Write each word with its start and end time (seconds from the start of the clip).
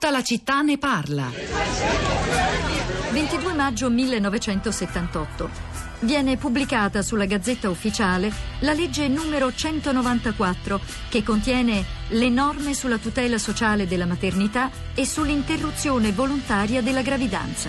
Tutta 0.00 0.16
la 0.16 0.22
città 0.22 0.62
ne 0.62 0.78
parla. 0.78 1.30
22 3.10 3.52
maggio 3.52 3.90
1978. 3.90 5.50
Viene 5.98 6.38
pubblicata 6.38 7.02
sulla 7.02 7.26
Gazzetta 7.26 7.68
Ufficiale 7.68 8.32
la 8.60 8.72
legge 8.72 9.08
numero 9.08 9.52
194 9.54 10.80
che 11.10 11.22
contiene 11.22 11.84
le 12.08 12.30
norme 12.30 12.72
sulla 12.72 12.96
tutela 12.96 13.36
sociale 13.36 13.86
della 13.86 14.06
maternità 14.06 14.70
e 14.94 15.04
sull'interruzione 15.04 16.12
volontaria 16.12 16.80
della 16.80 17.02
gravidanza. 17.02 17.68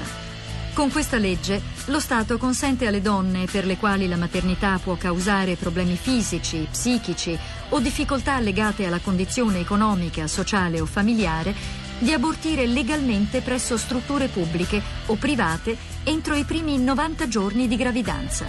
Con 0.73 0.89
questa 0.89 1.17
legge 1.17 1.61
lo 1.87 1.99
Stato 1.99 2.37
consente 2.37 2.87
alle 2.87 3.01
donne 3.01 3.43
per 3.43 3.65
le 3.65 3.75
quali 3.75 4.07
la 4.07 4.15
maternità 4.15 4.79
può 4.81 4.95
causare 4.95 5.57
problemi 5.57 5.97
fisici, 5.97 6.65
psichici 6.71 7.37
o 7.69 7.79
difficoltà 7.81 8.39
legate 8.39 8.85
alla 8.85 8.99
condizione 8.99 9.59
economica, 9.59 10.27
sociale 10.27 10.79
o 10.79 10.85
familiare 10.85 11.80
di 12.01 12.11
abortire 12.11 12.65
legalmente 12.65 13.41
presso 13.41 13.77
strutture 13.77 14.27
pubbliche 14.27 14.81
o 15.05 15.15
private 15.15 15.77
entro 16.03 16.33
i 16.33 16.43
primi 16.43 16.79
90 16.79 17.27
giorni 17.27 17.67
di 17.67 17.75
gravidanza. 17.75 18.47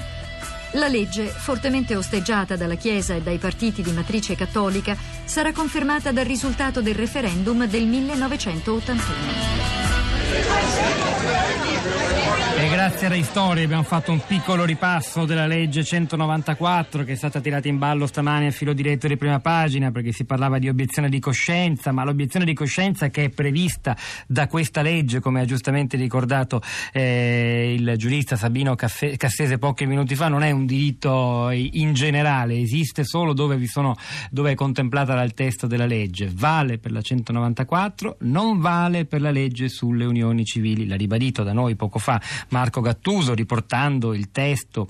La 0.73 0.88
legge, 0.88 1.27
fortemente 1.27 1.95
osteggiata 1.95 2.57
dalla 2.57 2.77
Chiesa 2.77 3.15
e 3.15 3.20
dai 3.20 3.37
partiti 3.37 3.83
di 3.83 3.93
matrice 3.93 4.34
cattolica, 4.34 4.96
sarà 5.24 5.52
confermata 5.52 6.12
dal 6.12 6.24
risultato 6.24 6.80
del 6.80 6.95
referendum 6.95 7.66
del 7.66 7.87
1981. 7.87 9.81
Grazie 12.88 13.06
a 13.06 13.10
Rai 13.10 13.22
Storia 13.22 13.62
abbiamo 13.62 13.84
fatto 13.84 14.10
un 14.10 14.20
piccolo 14.27 14.64
ripasso 14.64 15.24
della 15.24 15.46
legge 15.46 15.84
194 15.84 17.04
che 17.04 17.12
è 17.12 17.14
stata 17.14 17.38
tirata 17.40 17.68
in 17.68 17.78
ballo 17.78 18.09
stamani 18.09 18.46
a 18.46 18.50
filo 18.50 18.73
diretto 18.73 19.06
di 19.06 19.16
prima 19.16 19.38
pagina 19.38 19.92
perché 19.92 20.10
si 20.10 20.24
parlava 20.24 20.59
di 20.59 20.68
obiezione 20.68 21.09
di 21.09 21.20
coscienza, 21.20 21.92
ma 21.92 22.02
l'obiezione 22.02 22.45
di 22.45 22.54
coscienza 22.54 23.09
che 23.09 23.26
è 23.26 23.28
prevista 23.28 23.96
da 24.26 24.48
questa 24.48 24.82
legge, 24.82 25.20
come 25.20 25.40
ha 25.40 25.45
giustamente 25.45 25.96
ricordato 25.96 26.60
eh, 26.92 27.73
il 27.79 27.95
giurista 27.96 28.34
Sabino 28.34 28.74
Cassese 28.74 29.59
pochi 29.59 29.87
minuti 29.87 30.16
fa, 30.16 30.26
non 30.26 30.42
è 30.42 30.51
un 30.51 30.66
diritto 30.66 31.51
in 31.52 31.92
generale, 31.95 32.59
esiste 32.59 33.04
solo 33.04 33.32
dove, 33.32 33.64
sono, 33.68 33.95
dove 34.29 34.51
è 34.51 34.54
contemplata 34.57 35.14
dal 35.14 35.35
testo 35.35 35.68
della 35.68 35.87
legge. 35.87 36.32
Vale 36.35 36.79
per 36.79 36.90
la 36.90 37.01
194, 37.01 38.16
non 38.23 38.59
vale 38.59 39.04
per 39.04 39.20
la 39.20 39.30
legge 39.30 39.68
sulle 39.68 40.04
unioni 40.04 40.45
civili. 40.45 40.88
L'ha 40.88 40.96
ribadito 40.96 41.45
da 41.45 41.52
noi 41.52 41.76
poco 41.76 42.01
fa 42.01 42.20
Marco 42.48 42.70
Gattuso 42.80 43.34
riportando 43.34 44.15
il 44.15 44.30
testo 44.30 44.88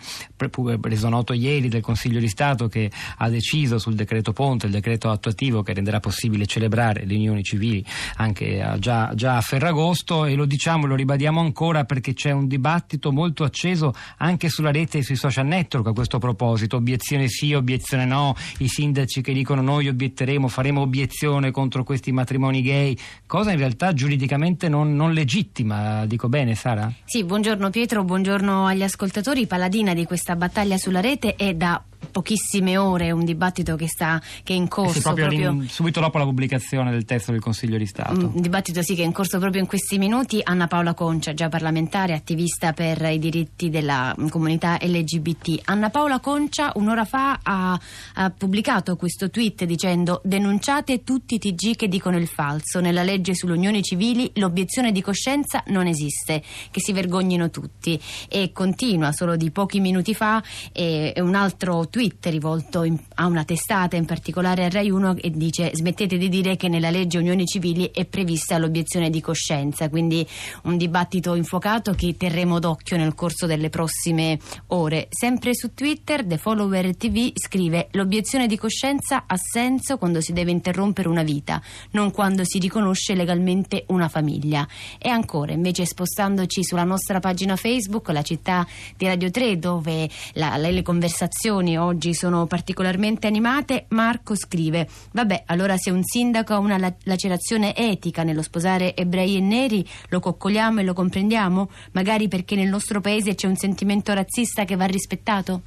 reso 0.83 1.09
noto 1.09 1.33
ieri 1.33 1.69
del 1.69 1.81
Consiglio 1.81 2.21
di 2.21 2.29
Stato 2.29 2.69
che 2.69 2.91
ha 3.19 3.29
deciso 3.29 3.79
sul 3.79 3.95
decreto 3.95 4.33
Ponte, 4.33 4.67
il 4.67 4.73
decreto 4.73 5.11
attuativo 5.11 5.63
che 5.63 5.73
renderà 5.73 6.01
possibile 6.01 6.47
celebrare 6.47 7.05
le 7.05 7.15
unioni 7.15 7.43
civili 7.43 7.85
anche 8.17 8.77
già, 8.79 9.13
già, 9.15 9.37
a 9.37 9.41
Ferragosto. 9.41 10.27
E 10.27 10.35
lo 10.35 10.45
diciamo, 10.45 10.87
lo 10.87 10.95
ribadiamo 10.95 11.41
ancora 11.41 11.85
perché 11.85 12.15
c'è 12.15 12.31
un 12.31 12.47
dibattito 12.47 13.13
molto 13.13 13.45
acceso 13.45 13.95
anche 14.19 14.49
sulla 14.49 14.71
rete 14.71 14.99
e 14.99 15.03
sui 15.03 15.17
social 15.17 15.47
network 15.47 15.89
a 15.89 15.93
questo 15.93 16.19
proposito, 16.19 16.77
obiezione 16.77 17.29
sì, 17.29 17.55
obiezione 17.55 18.05
no, 18.05 18.35
i 18.59 18.69
sindaci 18.69 19.21
che 19.23 19.33
dicono 19.33 19.63
noi 19.63 19.89
obietteremo, 19.89 20.49
faremo 20.49 20.83
obiezione 20.83 21.51
contro 21.51 21.85
questi 21.85 22.13
matrimoni 22.13 22.63
gay, 22.63 22.97
cosa 23.27 23.53
in 23.53 23.59
realtà 23.59 23.93
giuridicamente 23.93 24.69
non, 24.69 24.95
non 24.95 25.13
legittima, 25.13 26.07
dico 26.07 26.29
bene 26.29 26.55
Sara? 26.55 26.93
Sì, 27.05 27.25
buongiorno 27.25 27.71
Pietro, 27.73 28.05
buongiorno 28.05 28.67
agli 28.67 28.83
ascoltatori. 28.83 29.47
Paladina 29.47 29.95
di 29.95 30.05
questa 30.05 30.37
battaglia 30.37 30.77
sulla 30.77 31.01
rete 31.01 31.37
è 31.37 31.55
da 31.55 31.83
pochissime 32.11 32.77
ore 32.77 33.11
un 33.11 33.25
dibattito 33.25 33.77
che, 33.77 33.87
sta, 33.89 34.21
che 34.43 34.53
è 34.53 34.57
in 34.57 34.69
corso. 34.69 34.95
Sì, 34.95 35.01
proprio, 35.01 35.29
proprio... 35.29 35.65
subito 35.69 36.01
dopo 36.01 36.19
la 36.19 36.25
pubblicazione 36.25 36.91
del 36.91 37.05
testo 37.05 37.33
del 37.33 37.41
Consiglio 37.41 37.79
di 37.79 37.87
Stato. 37.87 38.13
Un 38.13 38.41
dibattito 38.41 38.83
sì 38.83 38.95
che 38.95 39.03
è 39.03 39.05
in 39.05 39.13
corso 39.13 39.39
proprio 39.39 39.61
in 39.61 39.67
questi 39.67 39.99
minuti. 39.99 40.41
Anna 40.43 40.67
Paola 40.67 40.95
Concia, 40.95 41.35
già 41.35 41.49
parlamentare, 41.49 42.15
attivista 42.15 42.73
per 42.73 43.03
i 43.03 43.19
diritti 43.19 43.71
della 43.71 44.15
comunità 44.29 44.79
LGBT. 44.81 45.61
Anna 45.65 45.91
Paola 45.91 46.21
Concia 46.21 46.73
un'ora 46.75 47.05
fa 47.05 47.41
ha, 47.43 47.79
ha 48.15 48.31
pubblicato 48.31 48.97
questo 48.97 49.31
tweet 49.31 49.65
dicendo 49.65 50.21
denunciate 50.25 51.03
tutti 51.03 51.35
i 51.35 51.39
TG 51.39 51.77
che 51.77 51.89
dicono 51.89 52.17
il 52.17 52.29
falso. 52.29 52.81
Nella 52.81 53.03
legge 53.03 53.35
sulle 53.35 53.53
unioni 53.53 53.83
civili 53.83 54.31
l'obiezione 54.35 54.93
di 54.93 55.01
coscienza 55.01 55.63
non 55.69 55.87
esiste, 55.87 56.43
che 56.71 56.81
si 56.81 56.93
vergognino 56.93 57.51
tutti. 57.51 58.01
E 58.29 58.51
continua 58.53 59.13
solo 59.13 59.37
di 59.37 59.51
pochi 59.51 59.81
minuti 59.81 60.15
fa 60.15 60.43
eh, 60.73 61.13
un 61.17 61.35
altro 61.35 61.87
tweet 61.93 62.25
rivolto 62.29 62.85
in, 62.85 62.99
a 63.17 63.27
una 63.27 63.45
testata, 63.45 63.97
in 63.97 64.07
particolare 64.07 64.65
a 64.65 64.71
Rai 64.71 64.91
1, 64.91 65.17
e 65.17 65.31
dice 65.31 65.73
smettete 65.75 66.17
di 66.17 66.31
dire 66.31 66.57
che 66.57 66.69
nella 66.69 66.89
legge 66.89 67.19
unioni 67.19 67.45
civili 67.45 67.91
è 67.93 68.07
prevista 68.07 68.57
l'obiezione 68.57 69.11
di 69.11 69.21
coscienza, 69.21 69.91
quindi 69.91 70.27
un 70.63 70.79
dibattito 70.79 71.35
infuocato 71.35 71.93
che 71.93 72.17
terremo 72.17 72.59
d'occhio 72.59 72.97
nel 72.97 73.15
corso 73.15 73.45
delle 73.45 73.69
prossime 73.69 74.39
ore. 74.69 75.09
Sempre 75.11 75.55
su 75.55 75.75
Twitter, 75.75 76.25
The 76.25 76.39
Follower 76.39 76.97
TV 76.97 77.31
scrive 77.35 77.89
l'obiezione 77.91 78.47
di 78.47 78.57
coscienza 78.57 79.25
ha 79.27 79.37
senso 79.37 79.99
quando 79.99 80.23
si 80.23 80.33
deve 80.33 80.51
interrompere 80.51 81.09
una 81.09 81.23
vita, 81.23 81.61
non 81.91 82.11
quando 82.11 82.43
si 82.43 82.59
riconosce 82.59 83.15
legalmente 83.15 83.85
una 83.89 84.09
famiglia. 84.09 84.67
E 84.99 85.11
ancora, 85.11 85.53
invece 85.53 85.85
spostandoci 85.85 86.65
sulla 86.65 86.85
nostra 86.85 87.21
pagina 87.21 87.57
Facebook, 87.57 88.09
la 88.09 88.23
città 88.23 88.67
di 88.97 89.05
Radio 89.05 89.31
3, 89.31 89.59
dove 89.59 90.09
la, 90.33 90.57
le 90.57 90.81
conversazioni 90.81 91.81
oggi 91.85 92.15
sono 92.15 92.47
particolarmente 92.47 93.27
animate, 93.27 93.87
Marco 93.89 94.35
scrive: 94.35 94.89
Vabbè, 95.13 95.45
allora 95.47 95.77
se 95.77 95.91
un 95.91 96.03
sindaco 96.03 96.55
ha 96.55 96.59
una 96.59 96.95
lacerazione 97.05 97.77
etica 97.77 98.23
nello 98.23 98.43
sposare 98.43 98.97
ebrei 98.97 99.37
e 99.37 99.41
neri, 99.41 99.87
lo 100.09 100.21
coccoliamo 100.21 100.81
e 100.81 100.85
lo 100.85 100.95
comprendiamo? 100.95 101.71
Magari 101.93 102.29
perché 102.29 102.55
nel 102.55 102.69
nostro 102.69 103.01
paese 103.01 103.35
c'è 103.35 103.47
un 103.47 103.57
sentimento 103.57 104.13
razzista 104.13 104.65
che 104.65 104.77
va 104.77 104.87
rispettato? 104.87 105.63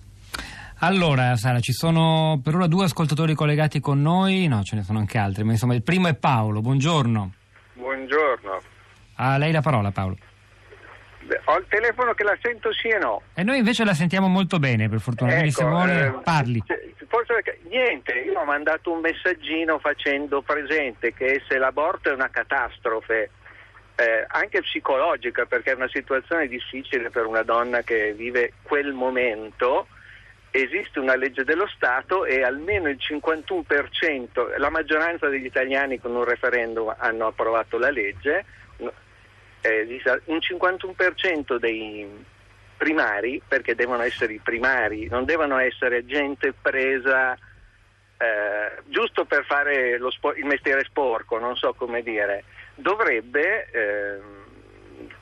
Allora, 0.79 1.35
Sara, 1.37 1.59
ci 1.61 1.71
sono 1.71 2.39
per 2.43 2.55
ora 2.55 2.67
due 2.67 2.83
ascoltatori 2.85 3.33
collegati 3.33 3.79
con 3.79 4.01
noi, 4.01 4.47
no, 4.47 4.61
ce 4.63 4.75
ne 4.75 4.83
sono 4.83 4.99
anche 4.99 5.17
altri, 5.17 5.43
ma 5.43 5.53
insomma 5.53 5.73
il 5.73 5.83
primo 5.83 6.07
è 6.07 6.15
Paolo, 6.15 6.61
buongiorno. 6.61 7.31
Buongiorno. 7.73 8.61
A 9.15 9.37
lei 9.37 9.53
la 9.53 9.61
parola, 9.61 9.91
Paolo. 9.91 10.17
Ho 11.45 11.57
il 11.57 11.65
telefono 11.67 12.13
che 12.13 12.23
la 12.23 12.37
sento 12.41 12.71
sì 12.73 12.87
e 12.87 12.97
no. 12.97 13.21
E 13.33 13.43
noi 13.43 13.57
invece 13.57 13.83
la 13.83 13.93
sentiamo 13.93 14.27
molto 14.27 14.59
bene, 14.59 14.87
per 14.89 14.99
fortuna. 14.99 15.31
Ecco, 15.31 15.39
Quindi 15.39 15.55
se 15.55 15.65
vuole, 15.65 16.05
eh, 16.05 16.23
parli. 16.23 16.63
Forse 17.07 17.33
perché, 17.33 17.59
niente, 17.69 18.13
io 18.13 18.39
ho 18.39 18.45
mandato 18.45 18.91
un 18.91 18.99
messaggino 18.99 19.79
facendo 19.79 20.41
presente 20.41 21.13
che 21.13 21.41
se 21.47 21.57
l'aborto 21.57 22.09
è 22.09 22.13
una 22.13 22.29
catastrofe, 22.29 23.29
eh, 23.95 24.25
anche 24.27 24.61
psicologica, 24.61 25.45
perché 25.45 25.71
è 25.71 25.75
una 25.75 25.89
situazione 25.89 26.47
difficile 26.47 27.09
per 27.09 27.25
una 27.25 27.43
donna 27.43 27.81
che 27.81 28.13
vive 28.13 28.53
quel 28.63 28.93
momento, 28.93 29.87
esiste 30.51 30.99
una 30.99 31.15
legge 31.15 31.43
dello 31.43 31.67
Stato 31.67 32.25
e 32.25 32.43
almeno 32.43 32.87
il 32.89 32.97
51%, 32.99 34.57
la 34.57 34.69
maggioranza 34.69 35.27
degli 35.27 35.45
italiani 35.45 35.99
con 35.99 36.15
un 36.15 36.23
referendum 36.23 36.93
hanno 36.97 37.27
approvato 37.27 37.77
la 37.77 37.89
legge 37.89 38.45
eh, 39.65 40.21
un 40.25 40.37
51% 40.37 41.57
dei 41.57 42.07
primari, 42.77 43.41
perché 43.47 43.73
devono 43.73 44.03
essere 44.03 44.33
i 44.33 44.41
primari, 44.43 45.07
non 45.07 45.25
devono 45.25 45.57
essere 45.57 46.05
gente 46.05 46.53
presa 46.53 47.33
eh, 48.17 48.81
giusto 48.87 49.25
per 49.25 49.45
fare 49.45 49.99
spor- 50.09 50.37
il 50.37 50.45
mestiere 50.45 50.83
sporco, 50.85 51.39
non 51.39 51.55
so 51.55 51.73
come 51.73 52.01
dire, 52.03 52.43
dovrebbe 52.75 53.69
eh, 53.71 54.19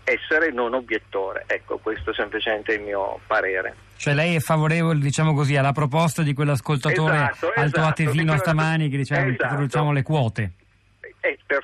essere 0.04 0.52
non 0.52 0.74
obiettore. 0.74 1.46
Ecco, 1.48 1.78
questo 1.78 2.12
è 2.12 2.14
semplicemente 2.14 2.74
il 2.74 2.82
mio 2.82 3.20
parere. 3.26 3.76
Cioè 3.96 4.14
lei 4.14 4.36
è 4.36 4.40
favorevole, 4.40 5.00
diciamo 5.00 5.34
così, 5.34 5.56
alla 5.56 5.72
proposta 5.72 6.24
di 6.24 6.34
quell'ascoltatore 6.34 7.16
esatto, 7.16 7.48
alto 7.48 7.80
esatto, 7.80 7.88
atesino 7.88 8.38
stamani 8.38 8.90
che 8.90 8.98
diceva 8.98 9.22
esatto. 9.22 9.38
che 9.38 9.44
introduciamo 9.44 9.92
le 9.94 10.04
quote? 10.04 10.52
Eh, 11.22 11.40
per 11.46 11.64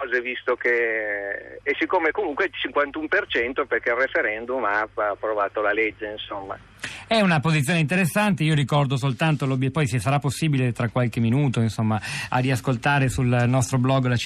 cose 0.00 0.20
visto 0.22 0.56
che 0.56 1.60
e 1.62 1.76
siccome 1.78 2.10
comunque 2.10 2.46
il 2.46 2.52
51% 2.72 3.66
perché 3.66 3.90
il 3.90 3.96
referendum 3.96 4.64
ha 4.64 4.88
approvato 4.94 5.60
la 5.60 5.72
legge 5.72 6.06
insomma 6.06 6.58
è 7.10 7.20
una 7.22 7.40
posizione 7.40 7.80
interessante, 7.80 8.44
io 8.44 8.54
ricordo 8.54 8.96
soltanto, 8.96 9.44
poi 9.72 9.88
se 9.88 9.98
sarà 9.98 10.20
possibile 10.20 10.70
tra 10.70 10.90
qualche 10.90 11.18
minuto 11.18 11.60
insomma, 11.60 12.00
a 12.28 12.38
riascoltare 12.38 13.08
sul 13.08 13.46
nostro 13.48 13.78
blog 13.78 14.06
la 14.06 14.16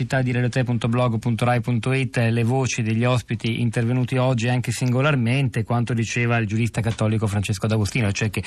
le 2.29 2.45
voci 2.45 2.83
degli 2.83 3.07
ospiti 3.07 3.63
intervenuti 3.63 4.19
oggi 4.19 4.49
anche 4.49 4.71
singolarmente, 4.71 5.65
quanto 5.65 5.95
diceva 5.95 6.37
il 6.37 6.47
giurista 6.47 6.83
cattolico 6.83 7.27
Francesco 7.27 7.67
D'Agostino, 7.67 8.13
cioè 8.13 8.29
che 8.29 8.43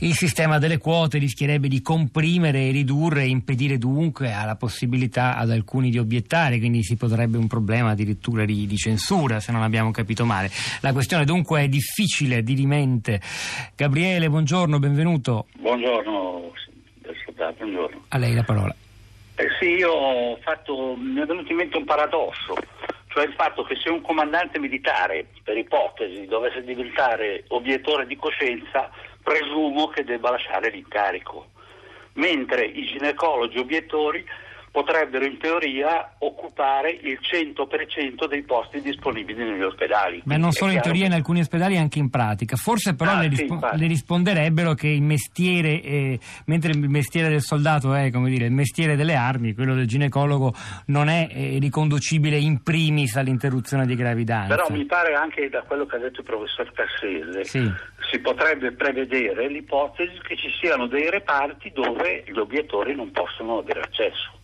il 0.00 0.14
sistema 0.14 0.58
delle 0.58 0.76
quote 0.76 1.16
rischierebbe 1.16 1.68
di 1.68 1.80
comprimere, 1.80 2.70
ridurre 2.72 3.22
e 3.22 3.28
impedire 3.28 3.78
dunque 3.78 4.30
alla 4.30 4.56
possibilità 4.56 5.38
ad 5.38 5.50
alcuni 5.50 5.88
di 5.88 5.96
obiettare, 5.96 6.58
quindi 6.58 6.84
si 6.84 6.96
potrebbe 6.96 7.38
un 7.38 7.46
problema 7.46 7.92
addirittura 7.92 8.44
di, 8.44 8.66
di 8.66 8.76
censura 8.76 9.40
se 9.40 9.52
non 9.52 9.62
abbiamo 9.62 9.90
capito 9.90 10.26
male. 10.26 10.50
La 10.80 10.92
questione 10.92 11.24
dunque 11.24 11.62
è 11.62 11.68
difficile, 11.68 12.42
dirimente 12.42 13.22
Gabriele, 13.76 14.28
buongiorno, 14.28 14.78
benvenuto. 14.78 15.46
Buongiorno, 15.58 16.52
buongiorno. 17.56 18.04
A 18.08 18.18
lei 18.18 18.34
la 18.34 18.42
parola. 18.42 18.74
Eh 19.36 19.48
sì, 19.58 19.76
io 19.76 19.90
ho 19.90 20.36
fatto, 20.42 20.96
mi 20.96 21.20
è 21.20 21.24
venuto 21.24 21.50
in 21.50 21.56
mente 21.56 21.78
un 21.78 21.84
paradosso, 21.84 22.54
cioè 23.08 23.24
il 23.24 23.32
fatto 23.32 23.62
che 23.62 23.76
se 23.76 23.88
un 23.88 24.02
comandante 24.02 24.58
militare, 24.58 25.26
per 25.42 25.56
ipotesi, 25.56 26.26
dovesse 26.26 26.62
diventare 26.62 27.44
obiettore 27.48 28.06
di 28.06 28.16
coscienza, 28.16 28.90
presumo 29.22 29.88
che 29.88 30.04
debba 30.04 30.30
lasciare 30.30 30.70
l'incarico, 30.70 31.48
mentre 32.14 32.66
i 32.66 32.84
ginecologi 32.84 33.58
obiettori 33.58 34.24
potrebbero 34.70 35.24
in 35.24 35.38
teoria 35.38 36.14
occupare 36.18 36.90
il 36.90 37.18
100% 37.20 38.28
dei 38.28 38.42
posti 38.42 38.80
disponibili 38.80 39.42
negli 39.42 39.62
ospedali. 39.62 40.22
Ma 40.24 40.36
non 40.36 40.52
solo 40.52 40.72
in 40.72 40.80
teoria, 40.80 41.06
in 41.06 41.12
alcuni 41.12 41.40
ospedali 41.40 41.76
anche 41.76 41.98
in 41.98 42.08
pratica. 42.08 42.56
Forse 42.56 42.94
però 42.94 43.12
ah, 43.12 43.20
le, 43.20 43.28
rispo- 43.28 43.58
sì, 43.58 43.78
le, 43.78 43.86
risponderebbero 43.86 44.74
che 44.74 44.88
il 44.88 45.02
mestiere, 45.02 45.82
eh, 45.82 46.18
mentre 46.46 46.70
il 46.70 46.88
mestiere 46.88 47.28
del 47.28 47.40
soldato 47.40 47.94
è 47.94 48.10
come 48.10 48.30
dire, 48.30 48.46
il 48.46 48.52
mestiere 48.52 48.94
delle 48.94 49.14
armi, 49.14 49.54
quello 49.54 49.74
del 49.74 49.86
ginecologo 49.86 50.54
non 50.86 51.08
è 51.08 51.28
eh, 51.30 51.58
riconducibile 51.58 52.36
in 52.36 52.62
primis 52.62 53.16
all'interruzione 53.16 53.86
di 53.86 53.96
gravidanza. 53.96 54.54
Però 54.54 54.68
mi 54.70 54.84
pare 54.84 55.14
anche 55.14 55.48
da 55.48 55.62
quello 55.62 55.86
che 55.86 55.96
ha 55.96 55.98
detto 55.98 56.20
il 56.20 56.26
professor 56.26 56.70
Cassese, 56.72 57.44
sì. 57.44 57.70
si 58.10 58.20
potrebbe 58.20 58.72
prevedere 58.72 59.48
l'ipotesi 59.48 60.16
che 60.22 60.36
ci 60.36 60.50
siano 60.60 60.86
dei 60.86 61.10
reparti 61.10 61.72
dove 61.74 62.24
gli 62.26 62.38
obiettori 62.38 62.94
non 62.94 63.10
possono 63.10 63.58
avere 63.58 63.80
accesso. 63.80 64.38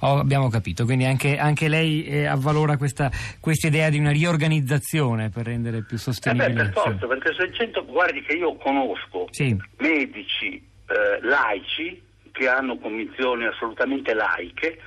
Oh, 0.00 0.18
abbiamo 0.18 0.48
capito, 0.48 0.84
quindi 0.84 1.04
anche, 1.04 1.36
anche 1.36 1.68
lei 1.68 2.04
eh, 2.04 2.26
avvalora 2.26 2.76
questa, 2.76 3.10
questa, 3.38 3.66
idea 3.66 3.90
di 3.90 3.98
una 3.98 4.10
riorganizzazione 4.10 5.28
per 5.28 5.46
rendere 5.46 5.82
più 5.82 5.98
sostenibile. 5.98 6.46
Eh 6.46 6.52
beh, 6.52 6.62
per 6.62 6.72
forza, 6.72 7.06
perché 7.06 7.34
se 7.34 7.52
centro, 7.52 7.84
guardi 7.84 8.22
che 8.22 8.32
io 8.32 8.56
conosco 8.56 9.26
sì. 9.30 9.54
medici 9.78 10.54
eh, 10.54 11.20
laici 11.22 12.02
che 12.32 12.48
hanno 12.48 12.78
convinzioni 12.78 13.44
assolutamente 13.44 14.14
laiche 14.14 14.78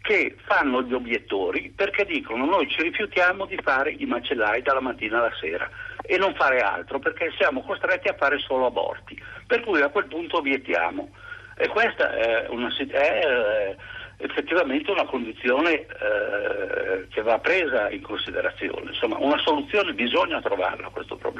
che 0.00 0.36
fanno 0.44 0.82
gli 0.82 0.94
obiettori 0.94 1.72
perché 1.74 2.04
dicono 2.04 2.44
noi 2.44 2.68
ci 2.68 2.82
rifiutiamo 2.82 3.46
di 3.46 3.56
fare 3.62 3.92
i 3.92 4.04
macellai 4.04 4.60
dalla 4.62 4.80
mattina 4.80 5.18
alla 5.18 5.32
sera 5.40 5.70
e 6.02 6.16
non 6.16 6.34
fare 6.34 6.58
altro 6.58 6.98
perché 6.98 7.32
siamo 7.38 7.62
costretti 7.62 8.08
a 8.08 8.16
fare 8.18 8.38
solo 8.38 8.66
aborti, 8.66 9.20
per 9.46 9.60
cui 9.60 9.80
a 9.80 9.88
quel 9.88 10.06
punto 10.06 10.38
obiettiamo. 10.38 11.10
E 11.56 11.68
questa 11.68 12.12
è 12.14 12.46
una... 12.48 12.68
È, 12.76 13.76
effettivamente 14.22 14.90
una 14.90 15.04
condizione 15.04 15.80
eh, 15.80 17.06
che 17.10 17.22
va 17.22 17.38
presa 17.38 17.90
in 17.90 18.02
considerazione. 18.02 18.90
Insomma, 18.90 19.16
una 19.18 19.38
soluzione 19.38 19.92
bisogna 19.92 20.40
trovarla 20.40 20.86
a 20.86 20.90
questo 20.90 21.16
problema. 21.16 21.31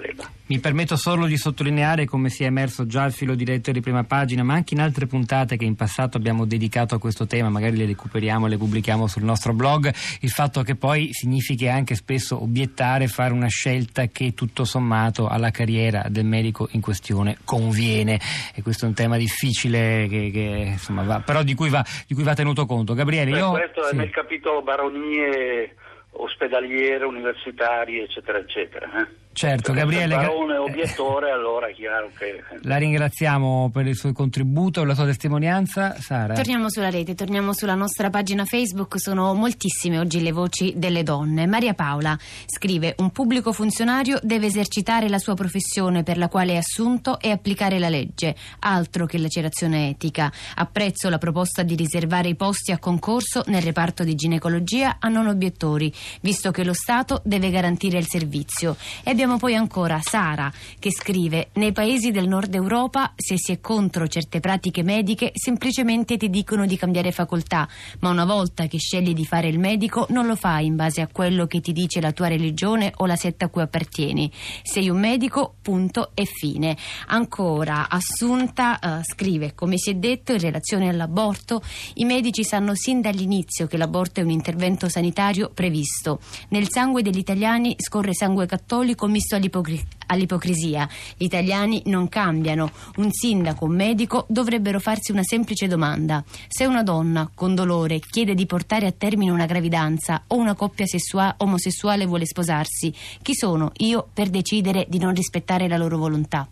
Mi 0.46 0.58
permetto 0.58 0.96
solo 0.96 1.26
di 1.26 1.38
sottolineare, 1.38 2.04
come 2.04 2.28
si 2.28 2.44
è 2.44 2.46
emerso 2.46 2.86
già 2.86 3.04
il 3.04 3.12
filo 3.12 3.34
diretto 3.34 3.72
di 3.72 3.80
prima 3.80 4.04
pagina, 4.04 4.42
ma 4.42 4.54
anche 4.54 4.74
in 4.74 4.80
altre 4.80 5.06
puntate 5.06 5.56
che 5.56 5.64
in 5.64 5.76
passato 5.76 6.18
abbiamo 6.18 6.44
dedicato 6.44 6.94
a 6.94 6.98
questo 6.98 7.26
tema, 7.26 7.48
magari 7.48 7.76
le 7.76 7.86
recuperiamo 7.86 8.46
e 8.46 8.50
le 8.50 8.56
pubblichiamo 8.58 9.06
sul 9.06 9.22
nostro 9.22 9.54
blog, 9.54 9.90
il 10.20 10.30
fatto 10.30 10.62
che 10.62 10.74
poi 10.74 11.08
significhi 11.12 11.68
anche 11.68 11.94
spesso 11.94 12.42
obiettare, 12.42 13.06
fare 13.06 13.32
una 13.32 13.48
scelta 13.48 14.06
che 14.06 14.34
tutto 14.34 14.64
sommato 14.64 15.28
alla 15.28 15.50
carriera 15.50 16.04
del 16.08 16.26
medico 16.26 16.68
in 16.72 16.80
questione 16.80 17.38
conviene. 17.44 18.20
E 18.54 18.60
questo 18.60 18.84
è 18.84 18.88
un 18.88 18.94
tema 18.94 19.16
difficile, 19.16 20.06
che, 20.08 20.30
che, 20.30 20.68
insomma, 20.72 21.04
va, 21.04 21.20
però 21.20 21.42
di 21.42 21.54
cui 21.54 21.70
va, 21.70 21.82
di 22.06 22.14
cui 22.14 22.22
va 22.22 22.34
tenuto 22.34 22.66
conto 22.66 22.80
conto. 22.82 22.94
Gabriele, 22.94 23.30
io... 23.36 23.50
Questo 23.50 23.84
sì. 23.84 23.94
è 23.94 23.98
nel 23.98 24.10
capitolo 24.10 24.62
baronie 24.62 25.74
ospedaliere, 26.10 27.04
universitarie, 27.04 28.04
eccetera, 28.04 28.38
eccetera. 28.38 28.86
Eh? 29.00 29.21
Certo, 29.32 29.72
Gabriele. 29.72 30.14
Se 30.14 30.20
Barone 30.20 30.56
obiettore, 30.56 31.30
allora 31.30 31.68
è 31.68 31.74
chiaro 31.74 32.10
che. 32.16 32.42
La 32.62 32.76
ringraziamo 32.76 33.70
per 33.72 33.86
il 33.86 33.96
suo 33.96 34.12
contributo 34.12 34.82
e 34.82 34.86
la 34.86 34.94
sua 34.94 35.06
testimonianza. 35.06 35.96
Sara. 35.98 36.34
Torniamo 36.34 36.70
sulla 36.70 36.90
rete, 36.90 37.14
torniamo 37.14 37.52
sulla 37.52 37.74
nostra 37.74 38.10
pagina 38.10 38.44
Facebook. 38.44 39.00
Sono 39.00 39.34
moltissime 39.34 39.98
oggi 39.98 40.20
le 40.20 40.32
voci 40.32 40.74
delle 40.76 41.02
donne. 41.02 41.46
Maria 41.46 41.74
Paola 41.74 42.16
scrive: 42.46 42.94
Un 42.98 43.10
pubblico 43.10 43.52
funzionario 43.52 44.18
deve 44.22 44.46
esercitare 44.46 45.08
la 45.08 45.18
sua 45.18 45.34
professione 45.34 46.02
per 46.02 46.18
la 46.18 46.28
quale 46.28 46.52
è 46.52 46.56
assunto 46.56 47.18
e 47.18 47.30
applicare 47.30 47.78
la 47.78 47.88
legge, 47.88 48.34
altro 48.60 49.06
che 49.06 49.18
lacerazione 49.18 49.88
etica. 49.88 50.30
Apprezzo 50.56 51.08
la 51.08 51.18
proposta 51.18 51.62
di 51.62 51.74
riservare 51.74 52.28
i 52.28 52.36
posti 52.36 52.72
a 52.72 52.78
concorso 52.78 53.42
nel 53.46 53.62
reparto 53.62 54.04
di 54.04 54.14
ginecologia 54.14 54.96
a 54.98 55.08
non 55.08 55.26
obiettori, 55.26 55.92
visto 56.20 56.50
che 56.50 56.64
lo 56.64 56.74
Stato 56.74 57.20
deve 57.24 57.50
garantire 57.50 57.98
il 57.98 58.06
servizio. 58.06 58.76
E 59.02 59.14
abbiamo 59.22 59.38
poi 59.38 59.54
ancora 59.54 60.00
Sara 60.02 60.52
che 60.80 60.90
scrive: 60.90 61.50
Nei 61.54 61.70
paesi 61.70 62.10
del 62.10 62.26
nord 62.26 62.52
Europa, 62.54 63.12
se 63.14 63.36
si 63.38 63.52
è 63.52 63.60
contro 63.60 64.08
certe 64.08 64.40
pratiche 64.40 64.82
mediche, 64.82 65.30
semplicemente 65.32 66.16
ti 66.16 66.28
dicono 66.28 66.66
di 66.66 66.76
cambiare 66.76 67.12
facoltà, 67.12 67.68
ma 68.00 68.10
una 68.10 68.24
volta 68.24 68.66
che 68.66 68.78
scegli 68.78 69.14
di 69.14 69.24
fare 69.24 69.46
il 69.46 69.60
medico, 69.60 70.06
non 70.10 70.26
lo 70.26 70.34
fai 70.34 70.66
in 70.66 70.74
base 70.74 71.02
a 71.02 71.06
quello 71.06 71.46
che 71.46 71.60
ti 71.60 71.72
dice 71.72 72.00
la 72.00 72.10
tua 72.10 72.26
religione 72.26 72.92
o 72.96 73.06
la 73.06 73.14
setta 73.14 73.44
a 73.44 73.48
cui 73.48 73.62
appartieni. 73.62 74.28
Sei 74.64 74.88
un 74.88 74.98
medico, 74.98 75.54
punto 75.62 76.10
e 76.14 76.24
fine. 76.24 76.76
Ancora, 77.06 77.88
Assunta 77.88 78.80
uh, 78.82 79.04
scrive: 79.04 79.54
Come 79.54 79.78
si 79.78 79.90
è 79.90 79.94
detto 79.94 80.32
in 80.32 80.40
relazione 80.40 80.88
all'aborto, 80.88 81.62
i 81.94 82.04
medici 82.04 82.42
sanno 82.42 82.74
sin 82.74 83.00
dall'inizio 83.00 83.68
che 83.68 83.76
l'aborto 83.76 84.18
è 84.18 84.24
un 84.24 84.30
intervento 84.30 84.88
sanitario 84.88 85.52
previsto. 85.54 86.18
Nel 86.48 86.68
sangue 86.68 87.02
degli 87.02 87.18
italiani 87.18 87.76
scorre 87.78 88.14
sangue 88.14 88.46
cattolico 88.46 89.10
misto 89.12 89.36
all'ipocri- 89.36 89.80
all'ipocrisia. 90.06 90.88
Gli 91.16 91.24
italiani 91.24 91.82
non 91.86 92.08
cambiano. 92.08 92.72
Un 92.96 93.12
sindaco, 93.12 93.66
un 93.66 93.76
medico 93.76 94.26
dovrebbero 94.28 94.80
farsi 94.80 95.12
una 95.12 95.22
semplice 95.22 95.68
domanda. 95.68 96.24
Se 96.48 96.66
una 96.66 96.82
donna 96.82 97.30
con 97.32 97.54
dolore 97.54 98.00
chiede 98.00 98.34
di 98.34 98.46
portare 98.46 98.86
a 98.86 98.92
termine 98.92 99.30
una 99.30 99.46
gravidanza 99.46 100.24
o 100.26 100.36
una 100.36 100.54
coppia 100.54 100.86
sessua- 100.86 101.34
omosessuale 101.38 102.06
vuole 102.06 102.26
sposarsi, 102.26 102.92
chi 103.22 103.34
sono 103.34 103.70
io 103.76 104.08
per 104.12 104.28
decidere 104.28 104.86
di 104.88 104.98
non 104.98 105.14
rispettare 105.14 105.68
la 105.68 105.76
loro 105.76 105.96
volontà? 105.98 106.48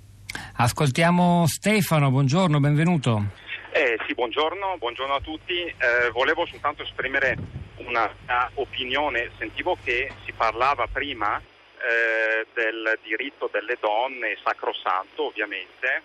Ascoltiamo 0.56 1.46
Stefano, 1.48 2.10
buongiorno, 2.10 2.60
benvenuto. 2.60 3.24
Eh, 3.72 3.98
sì, 4.06 4.14
buongiorno, 4.14 4.76
buongiorno 4.78 5.14
a 5.14 5.20
tutti. 5.20 5.54
Eh, 5.54 6.10
volevo 6.12 6.46
soltanto 6.46 6.82
esprimere 6.82 7.36
una, 7.76 8.10
una 8.24 8.50
opinione. 8.54 9.30
Sentivo 9.38 9.76
che 9.82 10.10
si 10.24 10.32
parlava 10.32 10.86
prima 10.90 11.40
eh, 11.80 12.46
del 12.52 12.98
diritto 13.02 13.48
delle 13.50 13.76
donne, 13.80 14.36
sacrosanto 14.42 15.26
ovviamente. 15.26 16.02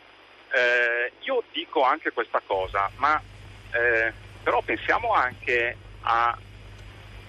Eh, 0.52 1.12
io 1.22 1.44
dico 1.52 1.84
anche 1.84 2.12
questa 2.12 2.42
cosa, 2.46 2.90
ma 2.96 3.22
eh, 3.72 4.14
però 4.42 4.62
pensiamo 4.62 5.12
anche 5.12 5.76
a, 6.02 6.38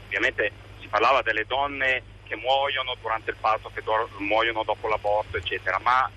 ovviamente 0.04 0.52
si 0.80 0.86
parlava 0.88 1.22
delle 1.22 1.44
donne 1.46 2.02
che 2.24 2.36
muoiono 2.36 2.94
durante 3.00 3.30
il 3.30 3.36
parto, 3.40 3.70
che 3.72 3.82
do- 3.82 4.10
muoiono 4.18 4.62
dopo 4.64 4.88
l'aborto, 4.88 5.36
eccetera, 5.36 5.78
ma 5.82 6.10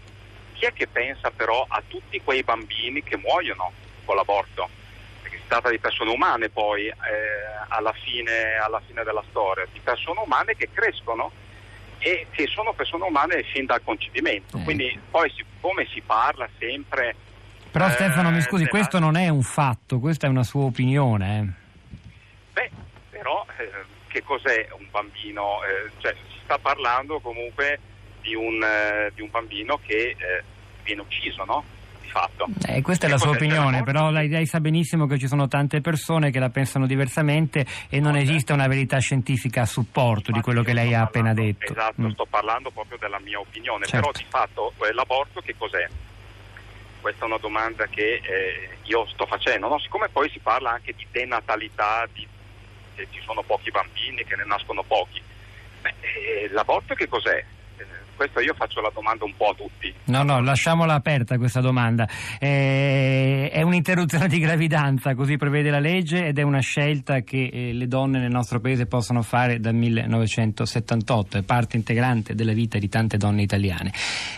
chi 0.53 0.65
è 0.65 0.73
che 0.73 0.87
pensa 0.87 1.31
però 1.31 1.65
a 1.67 1.81
tutti 1.87 2.21
quei 2.21 2.43
bambini 2.43 3.01
che 3.01 3.17
muoiono 3.17 3.71
con 4.05 4.15
l'aborto? 4.15 4.69
Perché 5.21 5.37
si 5.37 5.47
tratta 5.47 5.69
di 5.69 5.79
persone 5.79 6.11
umane 6.11 6.49
poi 6.49 6.87
eh, 6.87 6.95
alla, 7.69 7.93
fine, 7.93 8.57
alla 8.57 8.81
fine 8.85 9.03
della 9.03 9.23
storia, 9.29 9.65
di 9.71 9.79
persone 9.79 10.19
umane 10.19 10.55
che 10.55 10.69
crescono 10.71 11.31
e 11.99 12.27
che 12.31 12.47
sono 12.47 12.73
persone 12.73 13.03
umane 13.03 13.43
fin 13.43 13.65
dal 13.65 13.81
concepimento. 13.83 14.57
Eh. 14.57 14.63
Quindi 14.63 14.99
poi 15.09 15.31
siccome 15.35 15.85
si 15.91 16.01
parla 16.01 16.47
sempre... 16.57 17.15
Però 17.71 17.87
eh, 17.87 17.91
Stefano, 17.91 18.31
mi 18.31 18.41
scusi, 18.41 18.65
questo 18.67 18.99
non 18.99 19.15
è 19.15 19.29
un 19.29 19.43
fatto, 19.43 19.99
questa 19.99 20.27
è 20.27 20.29
una 20.29 20.43
sua 20.43 20.63
opinione. 20.63 21.39
Eh. 21.39 21.67
Beh, 22.53 22.71
però 23.09 23.45
eh, 23.57 23.69
che 24.07 24.23
cos'è 24.23 24.67
un 24.77 24.87
bambino? 24.89 25.59
Eh, 25.63 25.91
cioè, 25.99 26.15
si 26.31 26.39
sta 26.43 26.57
parlando 26.57 27.19
comunque 27.19 27.79
di 28.21 28.33
un, 28.33 28.63
eh, 28.63 29.11
di 29.13 29.21
un 29.21 29.29
bambino 29.29 29.79
che 29.85 30.15
viene 30.83 31.01
ucciso, 31.01 31.45
no? 31.45 31.63
Fatto. 32.09 32.47
Eh, 32.67 32.81
questa 32.81 33.07
è 33.07 33.09
la 33.09 33.17
sua 33.17 33.31
opinione, 33.31 33.83
però 33.83 34.09
lei, 34.11 34.27
lei, 34.27 34.45
sa 34.45 34.59
benissimo 34.59 35.05
che 35.07 35.17
ci 35.17 35.27
sono 35.27 35.47
tante 35.47 35.81
persone 35.81 36.31
che 36.31 36.39
la 36.39 36.49
pensano 36.49 36.85
diversamente 36.85 37.65
e 37.89 37.99
non 37.99 38.15
esiste 38.15 38.53
una 38.53 38.67
verità 38.67 38.97
scientifica 38.99 39.61
a 39.61 39.65
supporto 39.65 40.31
di 40.31 40.41
quello 40.41 40.63
che 40.63 40.73
lei 40.73 40.93
ha 40.93 41.01
appena 41.01 41.33
detto. 41.33 41.71
Esatto, 41.71 42.01
mm. 42.01 42.09
sto 42.09 42.27
parlando 42.29 42.71
proprio 42.71 42.97
della 42.97 43.19
mia 43.19 43.39
opinione, 43.39 43.85
certo. 43.85 44.11
però 44.11 44.11
di 44.11 44.25
fatto 44.27 44.73
eh, 44.85 44.93
l'aborto 44.93 45.41
che 45.41 45.55
cos'è? 45.57 45.87
Questa 47.01 47.23
è 47.23 47.27
una 47.27 47.37
domanda 47.37 47.87
che 47.87 48.21
eh, 48.21 48.77
io 48.83 49.05
sto 49.07 49.25
facendo, 49.25 49.69
no? 49.69 49.79
siccome 49.79 50.09
poi 50.09 50.29
si 50.29 50.39
parla 50.39 50.71
anche 50.71 50.93
di 50.95 51.05
denatalità, 51.09 52.07
di, 52.11 52.27
che 52.95 53.07
ci 53.11 53.21
sono 53.23 53.41
pochi 53.43 53.71
bambini, 53.71 54.25
che 54.25 54.35
ne 54.35 54.45
nascono 54.45 54.83
pochi. 54.83 55.21
Beh, 55.81 55.93
eh, 56.01 56.49
l'aborto 56.51 56.93
che 56.93 57.07
cos'è? 57.07 57.43
Questo 58.19 58.41
io 58.41 58.53
faccio 58.53 58.81
la 58.81 58.91
domanda 58.93 59.23
un 59.23 59.33
po' 59.37 59.51
a 59.51 59.53
tutti. 59.53 59.93
No, 60.05 60.23
no, 60.23 60.41
lasciamola 60.41 60.93
aperta 60.93 61.37
questa 61.37 61.61
domanda. 61.61 62.05
Eh, 62.37 63.49
è 63.49 63.61
un'interruzione 63.61 64.27
di 64.27 64.39
gravidanza, 64.39 65.15
così 65.15 65.37
prevede 65.37 65.69
la 65.69 65.79
legge, 65.79 66.25
ed 66.25 66.37
è 66.37 66.41
una 66.41 66.59
scelta 66.59 67.21
che 67.21 67.49
eh, 67.51 67.71
le 67.71 67.87
donne 67.87 68.19
nel 68.19 68.29
nostro 68.29 68.59
paese 68.59 68.87
possono 68.87 69.21
fare 69.21 69.61
dal 69.61 69.73
1978, 69.73 71.37
è 71.37 71.43
parte 71.43 71.77
integrante 71.77 72.35
della 72.35 72.51
vita 72.51 72.77
di 72.77 72.89
tante 72.89 73.15
donne 73.15 73.41
italiane. 73.41 73.93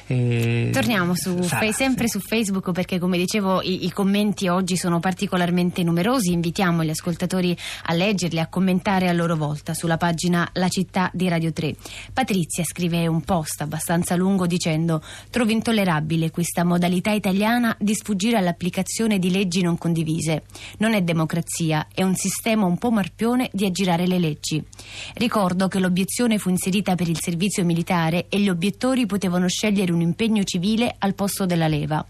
Eh, 0.06 0.70
Torniamo 0.72 1.16
su, 1.16 1.42
Sara, 1.42 1.72
sempre 1.72 2.08
sì. 2.08 2.20
su 2.20 2.28
Facebook 2.28 2.72
perché 2.74 3.00
come 3.00 3.18
dicevo 3.18 3.64
i, 3.64 3.86
i, 3.86 3.92
commenti 3.92 4.48
oggi 4.48 4.78
sono 4.78 5.00
particolarmente 5.00 5.82
numerosi, 5.82 6.34
invitiamo 6.34 6.84
gli 6.84 6.92
ascoltatori 6.92 7.58
a 7.86 7.94
leggerli, 7.94 8.40
a 8.40 8.46
commentare 8.46 9.10
a 9.10 9.12
loro 9.12 9.36
volta 9.36 9.74
sulla 9.74 9.98
pagina 9.98 10.48
La 10.54 10.70
città 10.70 11.10
di 11.14 11.28
Radio 11.28 11.52
3. 11.52 11.74
Patrizia 12.14 12.64
scrive 12.64 13.08
un 13.08 13.22
post 13.32 13.62
abbastanza 13.62 14.18
lungo 14.18 14.46
dicendo 14.46 15.02
trovo 15.30 15.52
intollerabile 15.52 16.32
questa 16.32 16.66
modalità 16.66 17.12
italiana 17.12 17.74
di 17.80 17.96
sfuggire 17.96 18.36
all'applicazione 18.36 19.20
di 19.20 19.32
leggi 19.32 19.62
non 19.62 19.78
condivise. 19.78 20.44
Non 20.80 20.94
è 20.94 21.02
democrazia, 21.02 21.88
è 21.94 22.04
un 22.04 22.16
sistema 22.16 22.66
un 22.66 22.78
po' 22.78 22.92
marpione 22.92 23.50
di 23.54 23.66
aggirare 23.66 24.06
le 24.06 24.20
leggi. 24.20 24.62
Ricordo 25.14 25.70
che 25.70 25.80
l'obiezione 25.80 26.40
fu 26.40 26.50
inserita 26.50 26.96
per 26.96 27.08
il 27.08 27.22
servizio 27.22 27.64
militare 27.64 28.26
e 28.28 28.38
gli 28.38 28.50
obiettori 28.50 29.06
potevano 29.06 29.48
scegliere 29.48 29.94
un 29.94 30.02
impegno 30.02 30.44
civile 30.44 30.94
al 31.00 31.16
posto 31.16 31.46
della 31.46 31.70
leva. 31.70 32.06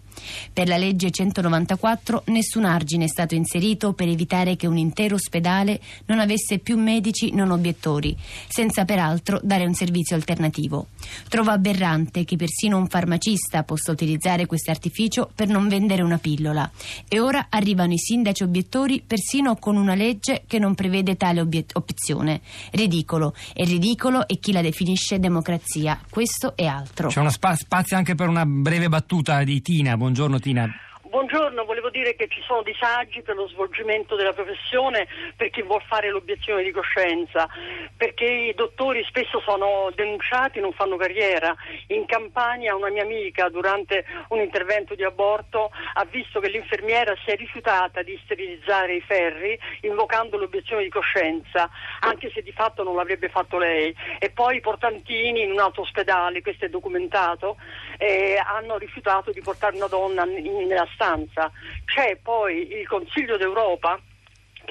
Per 0.53 0.67
la 0.67 0.77
legge 0.77 1.11
194 1.11 2.23
nessun 2.27 2.65
argine 2.65 3.05
è 3.05 3.07
stato 3.07 3.35
inserito 3.35 3.93
per 3.93 4.07
evitare 4.07 4.55
che 4.55 4.67
un 4.67 4.77
intero 4.77 5.15
ospedale 5.15 5.79
non 6.05 6.19
avesse 6.19 6.59
più 6.59 6.77
medici 6.77 7.33
non 7.33 7.51
obiettori, 7.51 8.15
senza 8.47 8.85
peraltro 8.85 9.39
dare 9.43 9.65
un 9.65 9.73
servizio 9.73 10.15
alternativo. 10.15 10.87
Trovo 11.27 11.51
aberrante 11.51 12.23
che 12.25 12.35
persino 12.35 12.77
un 12.77 12.87
farmacista 12.87 13.63
possa 13.63 13.91
utilizzare 13.91 14.45
questo 14.45 14.71
artificio 14.71 15.29
per 15.33 15.47
non 15.47 15.67
vendere 15.67 16.01
una 16.01 16.17
pillola. 16.17 16.69
E 17.07 17.19
ora 17.19 17.47
arrivano 17.49 17.93
i 17.93 17.97
sindaci 17.97 18.43
obiettori 18.43 19.03
persino 19.05 19.55
con 19.55 19.75
una 19.75 19.95
legge 19.95 20.43
che 20.47 20.59
non 20.59 20.75
prevede 20.75 21.17
tale 21.17 21.41
obiet- 21.41 21.75
opzione. 21.75 22.41
Ridicolo. 22.71 23.33
E 23.53 23.65
ridicolo 23.65 24.27
è 24.27 24.37
chi 24.39 24.51
la 24.51 24.61
definisce 24.61 25.19
democrazia. 25.19 25.99
Questo 26.09 26.55
è 26.55 26.65
altro. 26.65 27.09
C'è 27.09 27.19
uno 27.19 27.29
spa- 27.29 27.55
spazio 27.55 27.97
anche 27.97 28.15
per 28.15 28.27
una 28.27 28.45
breve 28.45 28.89
battuta 28.89 29.43
di 29.43 29.61
Tina. 29.61 29.97
Buongiorno 29.97 30.10
Tina. 30.39 30.73
Buongiorno, 31.11 31.65
volevo 31.65 31.89
dire 31.89 32.15
che 32.15 32.29
ci 32.29 32.41
sono 32.41 32.61
disagi 32.61 33.21
per 33.21 33.35
lo 33.35 33.45
svolgimento 33.49 34.15
della 34.15 34.31
professione 34.31 35.09
per 35.35 35.49
chi 35.49 35.61
vuole 35.61 35.83
fare 35.85 36.09
l'obiezione 36.09 36.63
di 36.63 36.71
coscienza, 36.71 37.49
perché 37.97 38.23
i 38.23 38.53
dottori 38.53 39.03
spesso 39.03 39.41
sono 39.41 39.91
denunciati, 39.93 40.61
non 40.61 40.71
fanno 40.71 40.95
carriera. 40.95 41.53
In 41.87 42.05
Campania 42.05 42.77
una 42.77 42.89
mia 42.89 43.03
amica 43.03 43.49
durante 43.49 44.05
un 44.29 44.39
intervento 44.39 44.95
di 44.95 45.03
aborto 45.03 45.71
ha 45.95 46.05
visto 46.05 46.39
che 46.39 46.47
l'infermiera 46.47 47.13
si 47.25 47.31
è 47.31 47.35
rifiutata 47.35 48.03
di 48.03 48.17
sterilizzare 48.23 48.95
i 48.95 49.01
ferri 49.01 49.59
invocando 49.81 50.37
l'obiezione 50.37 50.83
di 50.83 50.89
coscienza, 50.89 51.69
anche 51.99 52.31
se 52.33 52.41
di 52.41 52.53
fatto 52.53 52.83
non 52.83 52.95
l'avrebbe 52.95 53.27
fatto 53.27 53.57
lei. 53.57 53.93
E 54.17 54.29
poi 54.29 54.55
i 54.55 54.61
portantini 54.61 55.43
in 55.43 55.51
un 55.51 55.59
altro 55.59 55.81
ospedale, 55.81 56.41
questo 56.41 56.63
è 56.63 56.69
documentato, 56.69 57.57
eh, 57.97 58.41
hanno 58.41 58.77
rifiutato 58.77 59.31
di 59.31 59.41
portare 59.41 59.75
una 59.75 59.87
donna 59.87 60.23
nella 60.23 60.87
stanza 60.93 60.99
abbastanza. 61.01 61.51
C'è 61.85 62.17
poi 62.21 62.79
il 62.79 62.87
Consiglio 62.87 63.37
d'Europa 63.37 63.99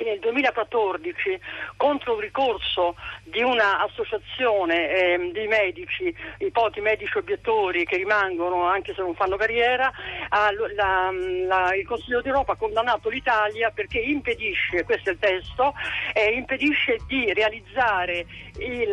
che 0.01 0.05
nel 0.05 0.19
2014 0.21 1.39
contro 1.77 2.15
il 2.15 2.23
ricorso 2.23 2.97
di 3.25 3.43
un'associazione 3.43 4.89
eh, 4.89 5.31
di 5.33 5.47
medici, 5.47 6.15
i 6.39 6.51
pochi 6.51 6.81
medici 6.81 7.19
obiettori 7.19 7.85
che 7.85 7.97
rimangono 7.97 8.65
anche 8.65 8.95
se 8.95 9.03
non 9.03 9.15
fanno 9.15 9.37
carriera, 9.37 9.93
la, 10.31 11.11
la, 11.47 11.75
il 11.75 11.87
Consiglio 11.87 12.23
d'Europa 12.23 12.53
ha 12.53 12.57
condannato 12.57 13.11
l'Italia 13.11 13.71
perché 13.71 13.99
impedisce, 13.99 14.85
questo 14.85 15.11
è 15.11 15.13
il 15.13 15.19
testo, 15.19 15.75
eh, 16.15 16.33
impedisce 16.33 16.97
di 17.07 17.33
realizzare 17.35 18.25
il, 18.59 18.91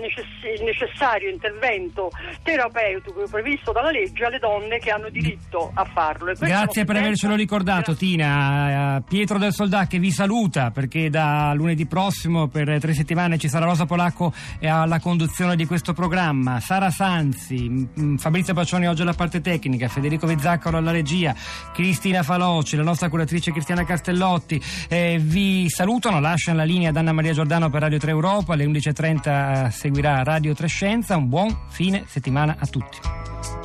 necess- 0.00 0.58
il, 0.58 0.64
necessario 0.64 1.28
intervento 1.28 2.10
terapeutico 2.42 3.26
previsto 3.30 3.72
dalla 3.72 3.90
legge 3.90 4.24
alle 4.24 4.38
donne 4.38 4.78
che 4.78 4.90
hanno 4.90 5.10
diritto 5.10 5.70
a 5.74 5.84
farlo. 5.84 6.32
Grazie 6.38 6.84
per 6.84 6.96
avercelo 6.96 7.34
ricordato 7.34 7.92
Grazie. 7.92 8.08
Tina. 8.08 9.02
Pietro 9.06 9.38
del 9.38 9.52
Soldà 9.52 9.86
che 9.86 9.98
vi 9.98 10.10
saluta 10.10 10.37
perché 10.46 11.10
da 11.10 11.52
lunedì 11.54 11.86
prossimo 11.86 12.46
per 12.46 12.78
tre 12.80 12.94
settimane 12.94 13.38
ci 13.38 13.48
sarà 13.48 13.64
Rosa 13.64 13.86
Polacco 13.86 14.32
alla 14.62 15.00
conduzione 15.00 15.56
di 15.56 15.66
questo 15.66 15.92
programma. 15.92 16.60
Sara 16.60 16.90
Sanzi, 16.90 17.88
Fabrizio 18.16 18.54
Paccioni 18.54 18.86
oggi 18.86 19.02
alla 19.02 19.14
parte 19.14 19.40
tecnica, 19.40 19.88
Federico 19.88 20.26
Vezzaccaro 20.26 20.76
alla 20.76 20.92
regia, 20.92 21.34
Cristina 21.74 22.22
Faloci, 22.22 22.76
la 22.76 22.82
nostra 22.84 23.08
curatrice 23.08 23.50
Cristiana 23.50 23.84
Castellotti. 23.84 24.62
Eh, 24.88 25.18
vi 25.20 25.68
salutano, 25.68 26.20
lasciano 26.20 26.58
la 26.58 26.64
linea 26.64 26.90
ad 26.90 26.96
Anna 26.96 27.12
Maria 27.12 27.32
Giordano 27.32 27.68
per 27.68 27.80
Radio 27.80 27.98
3 27.98 28.10
Europa 28.10 28.52
alle 28.52 28.64
11.30 28.64 29.06
30 29.08 29.70
seguirà 29.70 30.22
Radio 30.22 30.54
Trescenza. 30.54 31.16
Un 31.16 31.28
buon 31.28 31.56
fine 31.68 32.04
settimana 32.06 32.56
a 32.58 32.66
tutti. 32.66 33.57